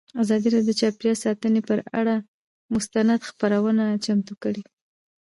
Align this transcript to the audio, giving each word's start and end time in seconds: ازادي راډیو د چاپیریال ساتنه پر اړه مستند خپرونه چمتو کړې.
ازادي 0.21 0.47
راډیو 0.53 0.69
د 0.77 0.79
چاپیریال 0.81 1.17
ساتنه 1.25 1.59
پر 1.67 1.79
اړه 1.99 2.15
مستند 2.73 3.21
خپرونه 3.29 3.85
چمتو 4.05 4.33
کړې. 4.43 4.61